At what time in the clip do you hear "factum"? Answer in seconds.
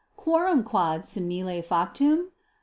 1.61-2.31